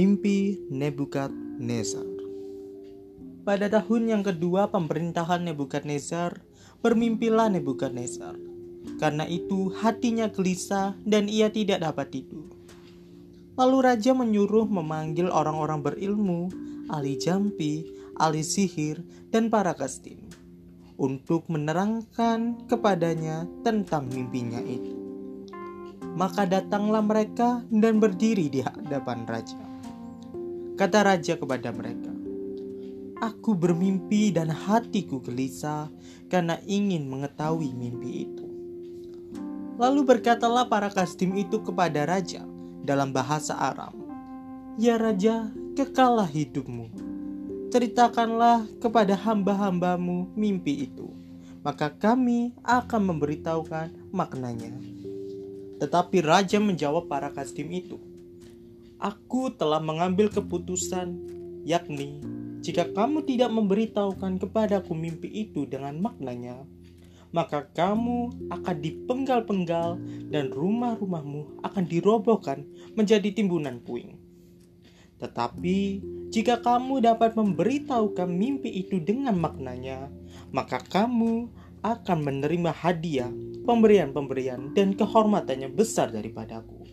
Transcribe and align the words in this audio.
Mimpi 0.00 0.56
Nebukadnezar 0.72 2.08
Pada 3.44 3.68
tahun 3.68 4.08
yang 4.08 4.22
kedua 4.24 4.72
pemerintahan 4.72 5.44
Nebukadnezar, 5.44 6.40
bermimpilah 6.80 7.52
Nebukadnezar. 7.52 8.32
Karena 8.96 9.28
itu 9.28 9.68
hatinya 9.76 10.32
gelisah 10.32 10.96
dan 11.04 11.28
ia 11.28 11.52
tidak 11.52 11.84
dapat 11.84 12.16
tidur. 12.16 12.48
Lalu 13.60 13.92
raja 13.92 14.16
menyuruh 14.16 14.64
memanggil 14.72 15.28
orang-orang 15.28 15.84
berilmu, 15.84 16.48
ahli 16.88 17.20
jampi, 17.20 17.84
ahli 18.16 18.40
sihir, 18.40 19.04
dan 19.28 19.52
para 19.52 19.76
kastin 19.76 20.24
untuk 20.96 21.44
menerangkan 21.52 22.56
kepadanya 22.72 23.44
tentang 23.60 24.08
mimpinya 24.08 24.64
itu. 24.64 24.96
Maka 26.16 26.48
datanglah 26.48 27.04
mereka 27.04 27.60
dan 27.68 28.00
berdiri 28.00 28.48
di 28.48 28.64
hadapan 28.64 29.28
raja. 29.28 29.69
Kata 30.80 31.04
raja 31.04 31.36
kepada 31.36 31.68
mereka, 31.76 32.08
Aku 33.20 33.52
bermimpi 33.52 34.32
dan 34.32 34.48
hatiku 34.48 35.20
gelisah 35.20 35.92
karena 36.32 36.56
ingin 36.64 37.04
mengetahui 37.04 37.76
mimpi 37.76 38.24
itu. 38.24 38.48
Lalu 39.76 40.08
berkatalah 40.08 40.72
para 40.72 40.88
kastim 40.88 41.36
itu 41.36 41.60
kepada 41.60 42.08
raja 42.08 42.48
dalam 42.80 43.12
bahasa 43.12 43.60
Aram, 43.60 43.92
Ya 44.80 44.96
raja, 44.96 45.52
kekalah 45.76 46.24
hidupmu. 46.24 46.88
Ceritakanlah 47.68 48.64
kepada 48.80 49.20
hamba-hambamu 49.20 50.32
mimpi 50.32 50.88
itu, 50.88 51.12
maka 51.60 51.92
kami 51.92 52.56
akan 52.64 53.04
memberitahukan 53.04 53.92
maknanya. 54.16 54.72
Tetapi 55.76 56.24
raja 56.24 56.56
menjawab 56.56 57.04
para 57.04 57.28
kastim 57.28 57.68
itu, 57.68 58.00
Aku 59.00 59.48
telah 59.56 59.80
mengambil 59.80 60.28
keputusan, 60.28 61.16
yakni 61.64 62.20
jika 62.60 62.92
kamu 62.92 63.24
tidak 63.24 63.48
memberitahukan 63.48 64.36
kepadaku 64.36 64.92
mimpi 64.92 65.32
itu 65.32 65.64
dengan 65.64 65.96
maknanya, 65.96 66.68
maka 67.32 67.64
kamu 67.72 68.28
akan 68.52 68.76
dipenggal-penggal 68.84 69.96
dan 70.28 70.52
rumah-rumahmu 70.52 71.64
akan 71.64 71.84
dirobohkan 71.88 72.68
menjadi 72.92 73.32
timbunan 73.32 73.80
puing. 73.80 74.20
Tetapi 75.16 75.78
jika 76.28 76.60
kamu 76.60 77.00
dapat 77.00 77.32
memberitahukan 77.32 78.28
mimpi 78.28 78.84
itu 78.84 79.00
dengan 79.00 79.40
maknanya, 79.40 80.12
maka 80.52 80.76
kamu 80.84 81.48
akan 81.80 82.18
menerima 82.20 82.76
hadiah, 82.76 83.32
pemberian-pemberian, 83.64 84.76
dan 84.76 84.92
kehormatannya 84.92 85.72
besar 85.72 86.12
daripadaku. 86.12 86.84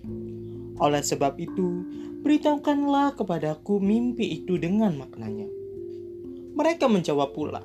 Oleh 0.78 1.02
sebab 1.02 1.38
itu, 1.42 1.86
beritahukanlah 2.22 3.18
kepadaku 3.18 3.82
mimpi 3.82 4.42
itu 4.42 4.62
dengan 4.62 4.94
maknanya. 4.98 5.50
Mereka 6.58 6.90
menjawab 6.90 7.34
pula, 7.34 7.62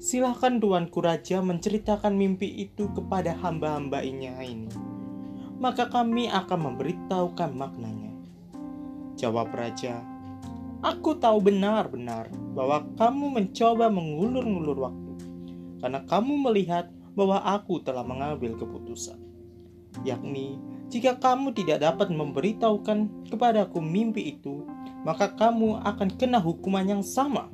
Silahkan 0.00 0.56
tuanku 0.56 1.04
raja 1.04 1.44
menceritakan 1.44 2.16
mimpi 2.16 2.48
itu 2.48 2.88
kepada 2.96 3.36
hamba-hambanya 3.36 4.40
ini. 4.40 4.72
Maka 5.60 5.92
kami 5.92 6.24
akan 6.24 6.72
memberitahukan 6.72 7.52
maknanya. 7.52 8.16
Jawab 9.20 9.52
raja, 9.52 10.00
Aku 10.80 11.20
tahu 11.20 11.44
benar-benar 11.44 12.32
bahwa 12.56 12.88
kamu 12.96 13.26
mencoba 13.28 13.92
mengulur-ngulur 13.92 14.88
waktu, 14.88 15.12
karena 15.84 16.00
kamu 16.08 16.48
melihat 16.48 16.88
bahwa 17.12 17.36
aku 17.44 17.84
telah 17.84 18.00
mengambil 18.00 18.56
keputusan, 18.56 19.20
yakni 20.08 20.56
jika 20.90 21.14
kamu 21.22 21.54
tidak 21.54 21.86
dapat 21.86 22.10
memberitahukan 22.10 23.30
kepadaku 23.30 23.78
mimpi 23.78 24.34
itu, 24.34 24.66
maka 25.06 25.30
kamu 25.30 25.78
akan 25.86 26.08
kena 26.18 26.42
hukuman 26.42 26.82
yang 26.82 27.04
sama. 27.06 27.46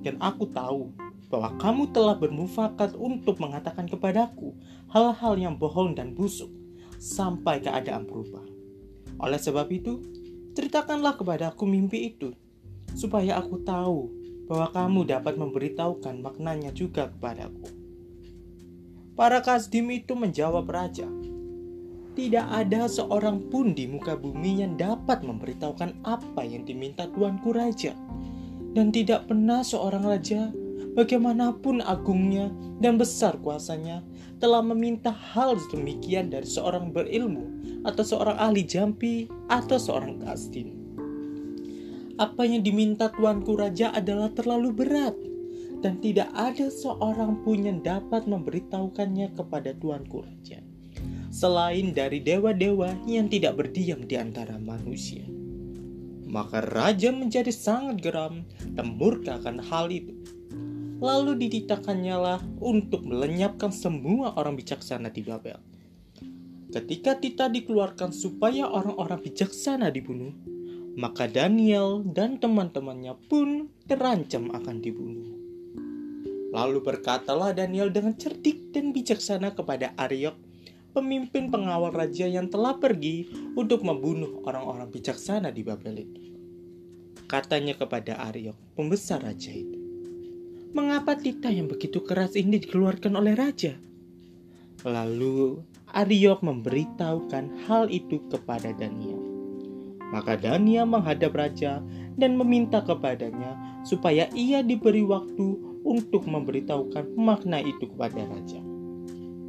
Dan 0.00 0.16
aku 0.24 0.48
tahu 0.48 0.96
bahwa 1.28 1.52
kamu 1.60 1.92
telah 1.92 2.16
bermufakat 2.16 2.96
untuk 2.96 3.36
mengatakan 3.44 3.84
kepadaku 3.84 4.56
hal-hal 4.88 5.36
yang 5.36 5.60
bohong 5.60 5.92
dan 5.92 6.16
busuk 6.16 6.48
sampai 6.96 7.60
keadaan 7.60 8.08
berubah. 8.08 8.42
Oleh 9.20 9.36
sebab 9.36 9.68
itu, 9.68 10.00
ceritakanlah 10.56 11.20
kepadaku 11.20 11.68
mimpi 11.68 12.16
itu, 12.16 12.32
supaya 12.96 13.36
aku 13.36 13.60
tahu 13.68 14.08
bahwa 14.48 14.72
kamu 14.72 15.00
dapat 15.12 15.36
memberitahukan 15.36 16.24
maknanya 16.24 16.72
juga 16.72 17.12
kepadaku. 17.12 17.68
Para 19.12 19.44
kasdim 19.44 19.92
itu 19.92 20.16
menjawab 20.16 20.64
raja, 20.70 21.04
tidak 22.18 22.50
ada 22.50 22.90
seorang 22.90 23.46
pun 23.46 23.78
di 23.78 23.86
muka 23.86 24.18
bumi 24.18 24.66
yang 24.66 24.74
dapat 24.74 25.22
memberitahukan 25.22 26.02
apa 26.02 26.42
yang 26.42 26.66
diminta 26.66 27.06
tuanku 27.14 27.54
raja. 27.54 27.94
Dan 28.74 28.90
tidak 28.90 29.30
pernah 29.30 29.62
seorang 29.62 30.02
raja, 30.02 30.50
bagaimanapun 30.98 31.78
agungnya 31.78 32.50
dan 32.82 32.98
besar 32.98 33.38
kuasanya, 33.38 34.02
telah 34.42 34.58
meminta 34.66 35.14
hal 35.14 35.54
demikian 35.70 36.26
dari 36.26 36.42
seorang 36.42 36.90
berilmu 36.90 37.46
atau 37.86 38.02
seorang 38.02 38.34
ahli 38.34 38.66
jampi 38.66 39.30
atau 39.46 39.78
seorang 39.78 40.18
kastin. 40.26 40.74
Apa 42.18 42.42
yang 42.42 42.66
diminta 42.66 43.14
tuanku 43.14 43.54
raja 43.54 43.94
adalah 43.94 44.34
terlalu 44.34 44.74
berat 44.74 45.14
dan 45.86 46.02
tidak 46.02 46.34
ada 46.34 46.66
seorang 46.66 47.46
pun 47.46 47.62
yang 47.62 47.78
dapat 47.78 48.26
memberitahukannya 48.26 49.38
kepada 49.38 49.70
tuanku 49.78 50.26
raja 50.26 50.67
selain 51.38 51.94
dari 51.94 52.18
dewa-dewa 52.18 52.98
yang 53.06 53.30
tidak 53.30 53.54
berdiam 53.62 54.02
di 54.02 54.18
antara 54.18 54.58
manusia. 54.58 55.22
Maka 56.26 56.66
raja 56.66 57.14
menjadi 57.14 57.54
sangat 57.54 58.02
geram 58.02 58.42
dan 58.74 58.98
murka 58.98 59.38
akan 59.38 59.62
hal 59.62 59.86
itu. 59.94 60.18
Lalu 60.98 61.38
dititakannya 61.46 62.16
lah 62.18 62.42
untuk 62.58 63.06
melenyapkan 63.06 63.70
semua 63.70 64.34
orang 64.34 64.58
bijaksana 64.58 65.14
di 65.14 65.22
Babel. 65.22 65.62
Ketika 66.74 67.14
Tita 67.14 67.46
dikeluarkan 67.46 68.10
supaya 68.10 68.66
orang-orang 68.66 69.22
bijaksana 69.22 69.94
dibunuh, 69.94 70.34
maka 70.98 71.30
Daniel 71.30 72.02
dan 72.02 72.42
teman-temannya 72.42 73.14
pun 73.30 73.70
terancam 73.86 74.50
akan 74.50 74.76
dibunuh. 74.82 75.30
Lalu 76.50 76.82
berkatalah 76.82 77.54
Daniel 77.54 77.94
dengan 77.94 78.18
cerdik 78.18 78.74
dan 78.74 78.90
bijaksana 78.90 79.54
kepada 79.54 79.94
Ariok 79.94 80.47
pemimpin 80.98 81.46
pengawal 81.54 81.94
raja 81.94 82.26
yang 82.26 82.50
telah 82.50 82.74
pergi 82.74 83.30
untuk 83.54 83.86
membunuh 83.86 84.42
orang-orang 84.42 84.90
bijaksana 84.90 85.54
di 85.54 85.62
Babel 85.62 86.02
itu. 86.02 86.22
Katanya 87.30 87.78
kepada 87.78 88.18
Aryo, 88.18 88.58
pembesar 88.74 89.22
raja 89.22 89.54
itu. 89.54 89.78
Mengapa 90.74 91.14
titah 91.14 91.54
yang 91.54 91.70
begitu 91.70 92.02
keras 92.02 92.34
ini 92.34 92.58
dikeluarkan 92.58 93.14
oleh 93.14 93.38
raja? 93.38 93.78
Lalu 94.82 95.62
Aryo 95.94 96.42
memberitahukan 96.42 97.70
hal 97.70 97.86
itu 97.94 98.18
kepada 98.26 98.74
Daniel. 98.74 99.22
Maka 100.10 100.34
Daniel 100.34 100.88
menghadap 100.88 101.36
raja 101.36 101.78
dan 102.18 102.34
meminta 102.34 102.82
kepadanya 102.82 103.54
supaya 103.86 104.26
ia 104.34 104.66
diberi 104.66 105.04
waktu 105.06 105.78
untuk 105.86 106.26
memberitahukan 106.26 107.14
makna 107.14 107.62
itu 107.62 107.86
kepada 107.86 108.24
raja. 108.24 108.67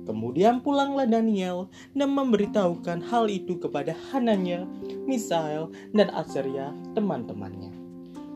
Kemudian 0.09 0.65
pulanglah 0.65 1.05
Daniel 1.05 1.69
dan 1.93 2.17
memberitahukan 2.17 3.05
hal 3.13 3.29
itu 3.29 3.61
kepada 3.61 3.93
Hananya, 4.09 4.65
Misael, 5.05 5.69
dan 5.93 6.09
Azaria 6.17 6.73
teman-temannya. 6.97 7.69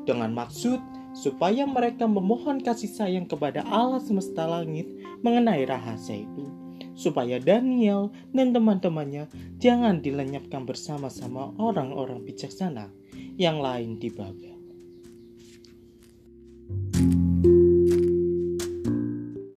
Dengan 0.06 0.38
maksud 0.38 0.78
supaya 1.18 1.66
mereka 1.66 2.06
memohon 2.06 2.62
kasih 2.62 2.94
sayang 2.94 3.26
kepada 3.26 3.66
Allah 3.66 3.98
semesta 4.06 4.46
langit 4.46 4.86
mengenai 5.26 5.66
rahasia 5.66 6.22
itu, 6.22 6.46
supaya 6.94 7.42
Daniel 7.42 8.14
dan 8.38 8.54
teman-temannya 8.54 9.26
jangan 9.58 9.98
dilenyapkan 9.98 10.70
bersama-sama 10.70 11.58
orang-orang 11.58 12.22
bijaksana 12.22 12.94
yang 13.34 13.58
lain 13.58 13.98
di 13.98 14.14
Babel. 14.14 14.53